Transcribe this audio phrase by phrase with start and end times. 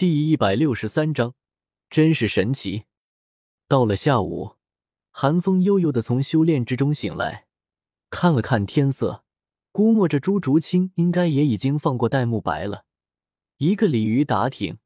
[0.00, 1.34] 第一百六十三章，
[1.90, 2.84] 真是神奇。
[3.68, 4.56] 到了下午，
[5.10, 7.48] 寒风悠悠的从修炼之中醒来，
[8.08, 9.24] 看了看天色，
[9.72, 12.86] 估摸着朱竹清应该也已经放过戴沐白了。
[13.58, 14.78] 一个鲤鱼打挺，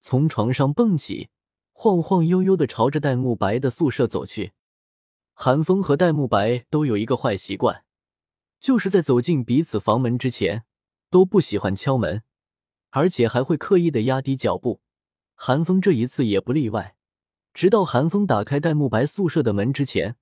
[0.00, 1.30] 从床上蹦起，
[1.72, 4.52] 晃晃悠悠的朝着戴沐白的宿舍走去。
[5.34, 7.84] 寒风和戴沐白都有一个坏习惯，
[8.60, 10.62] 就是在走进彼此房门之前，
[11.10, 12.22] 都不喜欢敲门。
[12.92, 14.82] 而且还会刻意的压低脚步，
[15.34, 16.94] 韩风这一次也不例外。
[17.54, 20.16] 直到韩风打开戴沐白宿舍的门之前，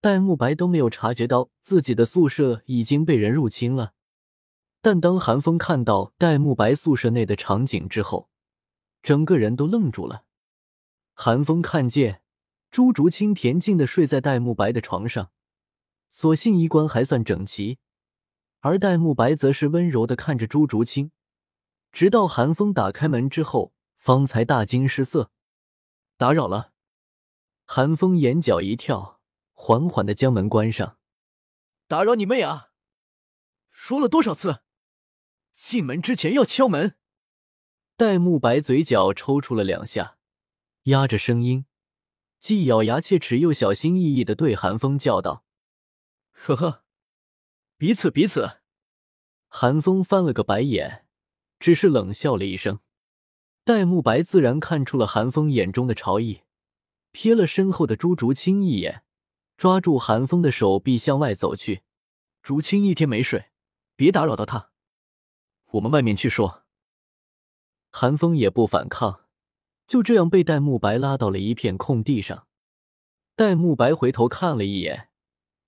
[0.00, 3.92] 戴沐白都没有察觉到自己的宿舍已经被人入侵了。
[4.82, 8.28] 但当韩风看到戴沐白宿舍内的场景之后，
[9.02, 10.24] 整个人都愣住了。
[11.14, 12.22] 韩风看见
[12.72, 15.30] 朱竹清恬静的睡在戴沐白的床上，
[16.08, 17.78] 所幸衣冠还算整齐，
[18.60, 21.12] 而戴沐白则是温柔的看着朱竹清。
[21.92, 25.30] 直到韩风打开门之后，方才大惊失色。
[26.16, 26.72] 打扰了，
[27.64, 29.20] 韩风眼角一跳，
[29.52, 30.98] 缓缓的将门关上。
[31.86, 32.70] 打扰你妹啊！
[33.70, 34.62] 说了多少次，
[35.52, 36.96] 进门之前要敲门。
[37.96, 40.18] 戴沐白嘴角抽搐了两下，
[40.84, 41.66] 压着声音，
[42.38, 45.44] 既咬牙切齿又小心翼翼的对韩风叫道
[46.32, 46.84] ：“呵呵，
[47.76, 48.60] 彼此彼此。”
[49.48, 51.06] 韩风翻了个白眼。
[51.60, 52.80] 只是冷笑了一声，
[53.64, 56.40] 戴沐白自然看出了韩风眼中的潮意，
[57.12, 59.04] 瞥了身后的朱竹清一眼，
[59.58, 61.82] 抓住韩风的手臂向外走去。
[62.42, 63.50] 竹清一天没睡，
[63.94, 64.70] 别打扰到他，
[65.72, 66.64] 我们外面去说。
[67.90, 69.26] 韩风也不反抗，
[69.86, 72.46] 就这样被戴沐白拉到了一片空地上。
[73.36, 75.10] 戴沐白回头看了一眼，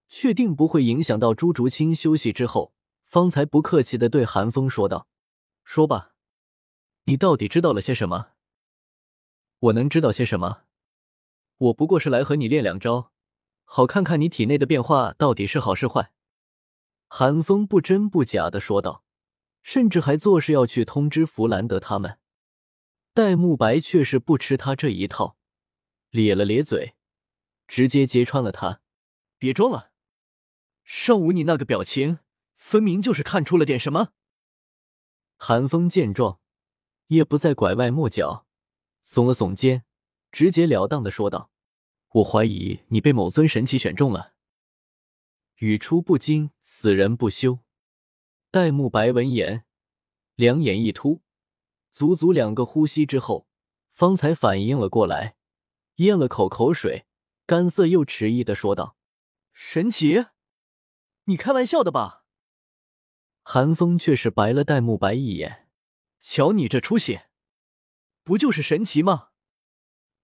[0.08, 2.72] 确定不会影响到朱竹清休息之后，
[3.04, 5.06] 方才不客气的对韩风说道。
[5.64, 6.14] 说吧，
[7.04, 8.32] 你到底知道了些什么？
[9.58, 10.64] 我能知道些什么？
[11.56, 13.12] 我不过是来和你练两招，
[13.64, 16.12] 好看看你体内的变化到底是好是坏。
[17.06, 19.04] 韩风不真不假的说道，
[19.62, 22.18] 甚至还做事要去通知弗兰德他们。
[23.14, 25.36] 戴沐白却是不吃他这一套，
[26.10, 26.96] 咧了咧嘴，
[27.68, 28.80] 直接揭穿了他
[29.38, 29.92] ：“别装了，
[30.82, 32.18] 上午你那个表情，
[32.56, 34.12] 分明就是看出了点什么。”
[35.44, 36.38] 韩风见状，
[37.08, 38.46] 也不再拐弯抹角，
[39.04, 39.82] 耸了耸肩，
[40.30, 41.50] 直截了当的说道
[42.14, 44.34] ：“我怀疑你被某尊神奇选中了。”
[45.58, 47.58] 语出不惊，死人不休。
[48.52, 49.64] 戴沐白闻言，
[50.36, 51.22] 两眼一突，
[51.90, 53.48] 足足两个呼吸之后，
[53.90, 55.34] 方才反应了过来，
[55.96, 57.06] 咽了口口水，
[57.46, 58.96] 干涩又迟疑的说道
[59.52, 60.26] ：“神奇？
[61.24, 62.20] 你开玩笑的吧？”
[63.42, 65.68] 韩风却是白了戴沐白一眼，
[66.20, 67.20] 瞧你这出息，
[68.22, 69.30] 不就是神奇吗？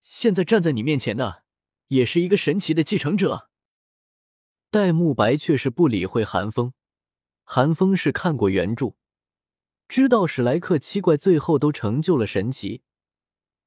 [0.01, 1.43] 现在站在你面前的，
[1.89, 3.51] 也是一个神奇的继承者。
[4.71, 6.73] 戴沐白却是不理会韩风，
[7.43, 8.95] 韩风是看过原著，
[9.89, 12.83] 知道史莱克七怪最后都成就了神奇，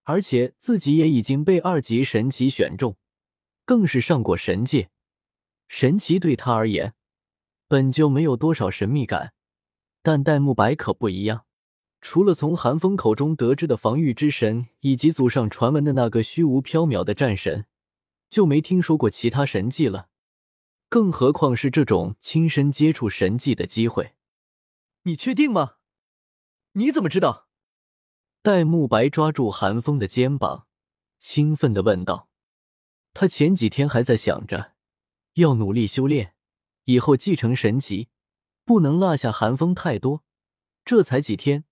[0.03, 2.97] 而且自己也已经被二级神奇选中，
[3.65, 4.89] 更是上过神界，
[5.67, 6.95] 神奇对他而言
[7.67, 9.33] 本就没有多少神秘感。
[10.01, 11.45] 但戴沐白可不一样，
[12.01, 17.67] 除了从寒风口中得知的防御之神，以及祖上传闻的那个虚无缥缈的战神，
[18.29, 20.09] 就没听说过其他神迹了。
[20.89, 24.13] 更何况是这种亲身接触神迹的机会。
[25.03, 25.75] 你确定吗？
[26.73, 27.47] 你怎么知道？
[28.41, 30.67] 戴沐白抓住寒风的肩膀，
[31.19, 32.29] 兴奋的问道。
[33.13, 34.73] 他前几天还在想着
[35.33, 36.33] 要努力修炼，
[36.85, 38.09] 以后继承神级。
[38.71, 40.23] 不能落下寒风太多，
[40.85, 41.65] 这才几天，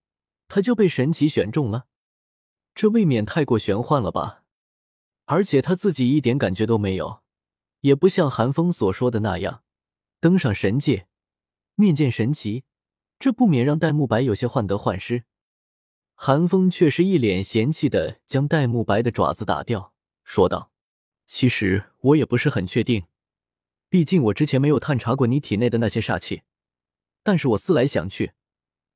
[0.49, 1.85] 他就被神奇选中了，
[2.75, 4.43] 这未免太过玄幻了吧？
[5.23, 7.21] 而且他自己一点感觉都没有，
[7.79, 9.63] 也不像寒风所说的那样，
[10.19, 11.07] 登上神界，
[11.75, 12.65] 面见神奇，
[13.17, 15.23] 这不免让戴沐白有些患得患失。
[16.15, 19.93] 寒风却是一脸嫌弃的将戴沐白的爪子打掉，
[20.25, 20.73] 说道
[21.25, 23.05] ：“其实我也不是很确定，
[23.87, 26.41] 毕竟我之前没有探查过你体内的那些煞气。”
[27.23, 28.33] 但是我思来想去，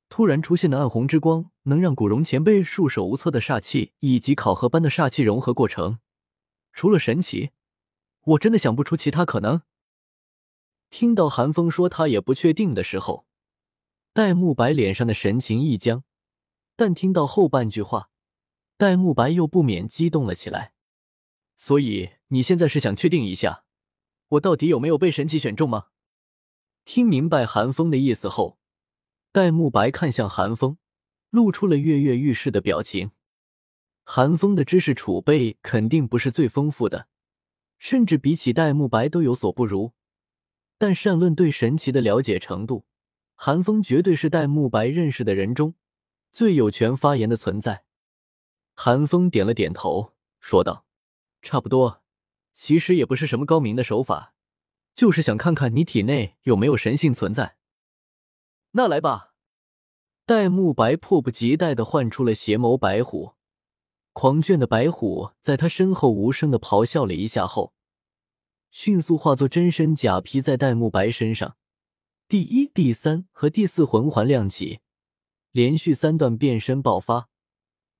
[0.08, 5.98] 突然出现的暗红之光能让古荣前辈束手无策的煞气以及考核般的煞气融合过程，
[6.72, 7.50] 除了神奇，
[8.22, 9.62] 我真的想不出其他可能。
[10.90, 13.26] 听到韩风说他也不确定的时候，
[14.12, 16.04] 戴沐白脸上的神情一僵，
[16.76, 18.10] 但听到后半句话，
[18.76, 20.72] 戴沐白又不免激动了起来。
[21.56, 23.64] 所以你现在是想确定一下，
[24.28, 25.86] 我到底有没有被神奇选中吗？
[26.84, 28.58] 听明白韩风的意思后，
[29.32, 30.76] 戴沐白看向韩风，
[31.30, 33.12] 露出了跃跃欲试的表情。
[34.04, 37.08] 韩风的知识储备肯定不是最丰富的，
[37.78, 39.92] 甚至比起戴沐白都有所不如。
[40.76, 42.84] 但善论对神奇的了解程度，
[43.34, 45.74] 韩风绝对是戴沐白认识的人中
[46.32, 47.84] 最有权发言的存在。
[48.74, 50.84] 韩风点了点头，说道
[51.40, 52.02] ：“差不多，
[52.52, 54.33] 其实也不是什么高明的手法，
[54.94, 57.56] 就是想看看你体内有没有神性存在。”
[58.72, 59.32] 那来吧。
[60.26, 63.34] 戴沐白迫不及待的唤出了邪眸白虎，
[64.14, 67.74] 狂卷的白虎在他身后无声的咆哮了一下后，
[68.70, 71.58] 迅速化作真身假披在戴沐白身上。
[72.26, 74.80] 第一、第三和第四魂环亮起，
[75.52, 77.28] 连续三段变身爆发，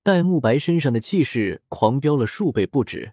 [0.03, 3.13] 戴沐白身上的气势狂飙了数倍不止。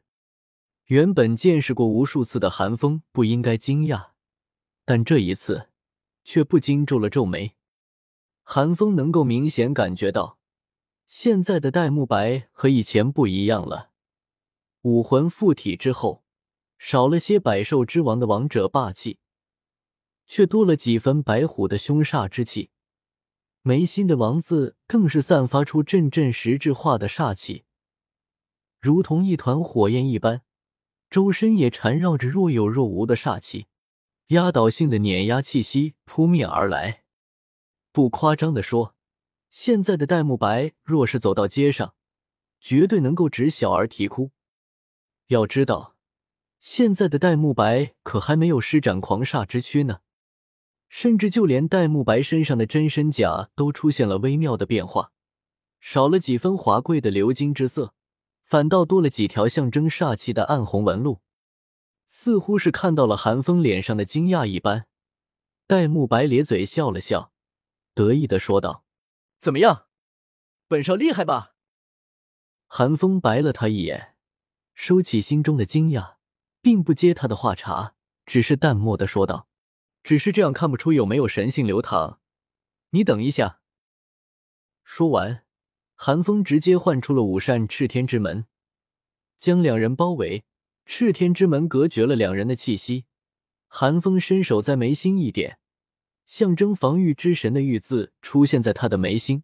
[0.91, 4.09] 原本见识过无数次的寒风不应该惊讶，
[4.83, 5.69] 但这一次
[6.25, 7.55] 却不禁皱了皱眉。
[8.43, 10.37] 寒风能够明显感觉到，
[11.07, 13.91] 现在的戴沐白和以前不一样了。
[14.81, 16.25] 武魂附体之后，
[16.77, 19.19] 少了些百兽之王的王者霸气，
[20.27, 22.71] 却多了几分白虎的凶煞之气。
[23.61, 27.63] 眉心的王字更是散发出阵阵实质化的煞气，
[28.81, 30.41] 如同一团火焰一般，
[31.11, 33.67] 周身也缠绕着若有若无的煞气，
[34.27, 37.03] 压倒性的碾压气息扑面而来。
[37.91, 38.95] 不夸张的说，
[39.49, 41.95] 现在的戴沐白若是走到街上，
[42.61, 44.31] 绝对能够指小儿啼哭。
[45.27, 45.97] 要知道，
[46.61, 49.99] 现在的戴沐白可还没有施展狂煞之躯呢，
[50.87, 55.11] 甚至就连戴沐白身上的真身甲都出现了微妙的变化，
[55.81, 57.93] 少了几分华贵的鎏金之色，
[58.51, 61.21] 反倒多了几条象征煞气的暗红纹路。
[62.05, 64.87] 似乎是看到了韩风脸上的惊讶一般，
[65.67, 67.31] 戴沐白咧嘴笑了笑。
[67.93, 68.83] 得意的说道
[69.39, 69.87] ：“怎么样，
[70.67, 71.55] 本少厉害吧？”
[72.67, 74.17] 韩风白了他一眼，
[74.73, 76.15] 收起心中的惊讶，
[76.61, 77.93] 并不接他的话茬，
[78.25, 79.47] 只是淡漠的说道
[80.03, 82.19] ：“只是这样看不出有没有神性流淌。
[82.89, 83.61] 你等一下。”
[84.83, 85.45] 说完，
[86.03, 88.47] 寒风直接唤出了五扇赤天之门，
[89.37, 90.45] 将两人包围。
[90.83, 93.05] 赤天之门隔绝了两人的气息。
[93.67, 95.59] 寒风伸手在眉心一点。
[96.25, 99.43] 象征防御之神的“玉”字出现在他的眉心，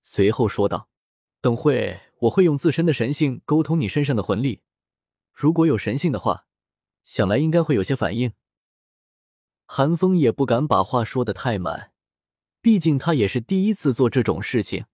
[0.00, 0.88] 随后说道
[1.42, 4.62] ：“等会我会用自身的神性沟通你身上的魂力，
[5.34, 6.46] 如果有神性的话，
[7.04, 8.32] 想来应该会有些反应。”
[9.68, 11.92] 寒风也不敢把话说的太满，
[12.62, 14.86] 毕竟他也是第一次做这种事情。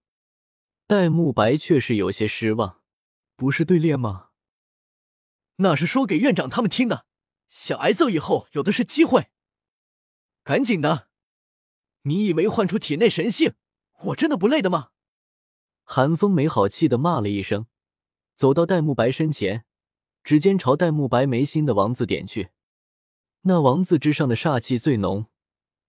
[0.89, 2.81] 戴沐白却是有些失望
[3.35, 4.29] ：“不是对练吗？
[5.57, 7.07] 那是说给院长他们听的，
[7.49, 9.31] 想挨揍以后有的是机会。
[10.45, 11.09] 赶紧的！”
[12.03, 13.55] 你以为唤出体内神性，
[14.05, 14.91] 我真的不累的吗？
[15.83, 17.67] 韩风没好气的骂了一声，
[18.37, 19.65] 走到戴沐白身前，
[20.23, 22.51] 指尖朝戴沐白眉心的王字点去。
[23.43, 25.27] 那王字之上的煞气最浓，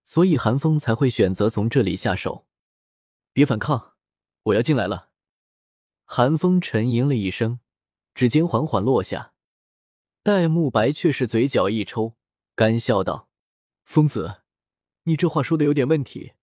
[0.03, 2.47] 所以韩风才会选择从这里下手。
[3.31, 3.96] 别反抗，
[4.47, 5.09] 我要进来了。
[6.05, 7.59] 韩风沉吟了一声，
[8.13, 9.33] 指尖缓缓落下。
[10.23, 12.15] 戴沐白却是嘴角一抽，
[12.55, 13.29] 干笑道
[13.83, 14.41] ：“疯子。”
[15.03, 16.33] 你这话说的有点问题，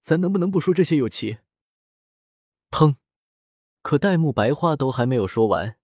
[0.00, 1.38] 咱能不能不说这些有奇？
[2.70, 2.96] 砰！
[3.82, 5.76] 可戴沐白话都还没有说完，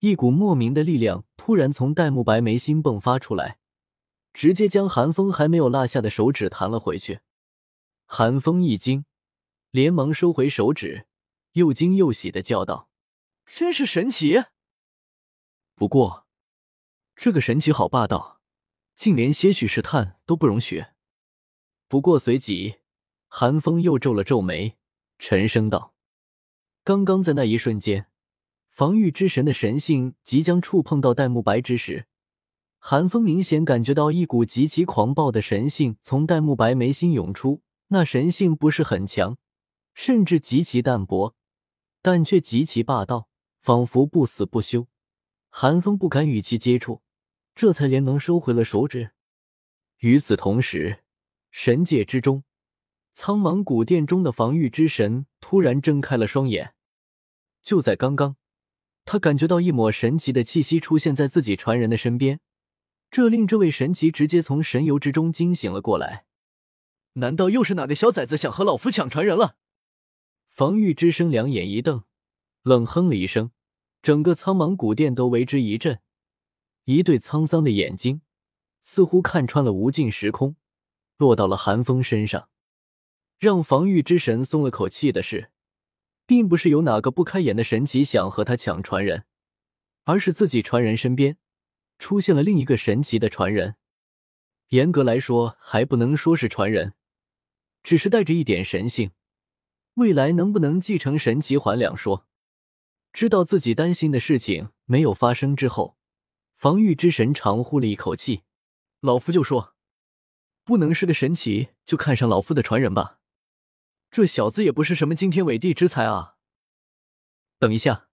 [0.00, 3.58] 一股莫名的力量突然从戴沐白眉心迸发出来，
[4.32, 7.20] 直接将寒风还没有落下的手指弹了回去。
[8.06, 9.04] 寒风一惊，
[9.70, 11.06] 连忙收回手指，
[11.58, 12.88] 又惊又喜的叫道
[13.44, 14.44] ：“真是神奇！
[15.74, 16.26] 不过，
[17.14, 18.40] 这个神奇好霸道，
[18.94, 20.86] 竟连些许试探都不容许。”
[21.88, 22.76] 不过随即，
[23.26, 24.76] 韩风又皱了皱眉，
[25.18, 25.94] 沉声道
[26.84, 28.06] ：“刚刚在那一瞬间，
[28.68, 32.06] 防御之神的神性即将触碰到戴沐白之时，
[32.78, 37.62] 韩风明显感觉到一股极其狂暴的神性从戴沐白眉心涌出。
[37.88, 39.38] 那神性不是很强，
[39.94, 41.34] 甚至极其淡薄，
[42.10, 43.28] 但却极其霸道，
[43.60, 44.88] 仿佛不死不休。
[45.50, 47.02] 韩风不敢与其接触，
[47.54, 49.10] 这才连忙收回了手指。
[49.98, 51.00] 与此同时。
[51.50, 52.44] 神界之中，
[53.12, 56.72] 苍茫古殿中的防御之神突然睁开了双眼。
[57.62, 58.36] 就在刚刚，
[59.04, 62.40] 他感觉到一抹神奇的气息出现在自己传人的身边，
[63.10, 66.24] 这令这位神奇直接从神游之中惊醒了过来。
[67.14, 69.56] 难道又是哪个小崽子想和老夫抢传人了？
[70.58, 72.02] 防御之神两眼一瞪，
[72.64, 73.52] 冷哼了一声，
[74.02, 76.00] 整个苍茫古殿都为之一震。
[76.82, 78.22] 一对沧桑的眼睛，
[78.82, 80.56] 似乎看穿了无尽时空。
[81.16, 82.48] 落到了寒风身上，
[83.38, 85.52] 让防御之神松了口气的是，
[86.26, 89.26] 并不是有哪个不开眼的神奇想和他抢传人，
[90.06, 91.38] 而是自己传人身边
[92.00, 93.76] 出现了另一个神奇的传人。
[94.70, 96.94] 严格来说，还不能说是传人，
[97.84, 99.12] 只是带着一点神性。
[99.98, 102.26] 未来能不能继承神奇还两说。
[103.12, 105.96] 知道自己担心的事情没有发生之后，
[106.54, 108.42] 防御之神长呼了一口气，
[109.00, 109.74] 老夫就说，
[110.62, 113.18] 不能是个神奇就看上老夫的传人吧？
[114.08, 116.36] 这小子也不是什么惊天伟地之才啊！
[117.58, 118.08] 等一下，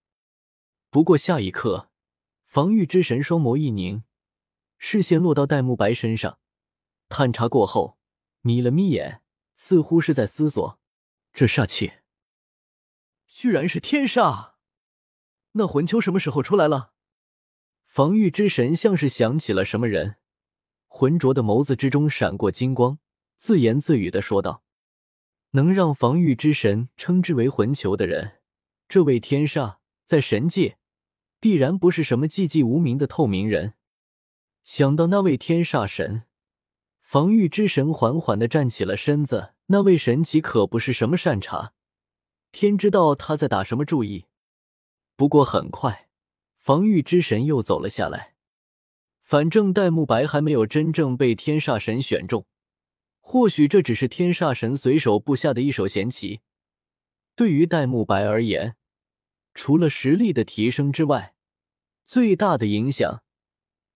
[0.89, 1.91] 不过下一刻，
[2.43, 4.03] 防御之神双眸一凝，
[4.79, 6.39] 视线落到戴沐白身上，
[7.09, 7.99] 探查过后，
[8.41, 9.21] 眯了眯眼，
[9.53, 10.79] 似乎是在思索，
[11.35, 11.91] 这煞气
[13.27, 14.53] 居然是天煞。
[15.51, 16.93] 那魂球什么时候出来了？
[17.83, 20.15] 防御之神像是想起了什么人，
[20.87, 22.99] 浑浊的眸子之中闪过金光，
[23.35, 24.63] 自言自语的说道
[25.51, 28.39] ：“能让防御之神称之为魂球的人，
[28.87, 30.77] 这位天煞在神界
[31.41, 33.73] 必然不是什么寂寂无名的透明人。”
[34.63, 36.23] 想到那位天煞神，
[37.01, 39.54] 防御之神缓缓的站起了身子。
[39.67, 41.73] 那位神奇可不是什么善茬，
[42.51, 44.25] 天知道他在打什么主意。
[45.15, 46.07] 不过很快，
[46.57, 48.35] 防御之神又走了下来。
[49.21, 52.45] 反正戴沐白还没有真正被天煞神选中，
[53.21, 56.41] 或许这只是天煞神随手布下的一手闲棋。
[57.35, 58.75] 对于戴沐白而言，
[59.55, 61.33] 除了实力的提升之外，
[62.05, 63.23] 最大的影响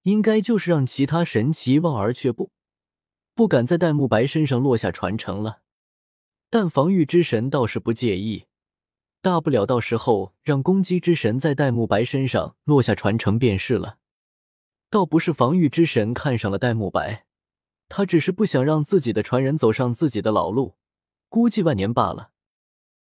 [0.02, 2.52] 应该就是让其他神奇望而却步，
[3.40, 5.62] 不敢在戴沐白身上落下传承了。
[6.50, 8.48] 但防御之神倒是不介意。
[9.22, 14.00] 大不了到时候让攻击之神在戴沐白身上落下传承便是了。
[14.90, 17.28] 倒不是防御之神看上了戴沐白，
[17.88, 20.76] 他只是不想让自己的传人走上自己的老路，
[21.30, 22.32] 估计万年罢了。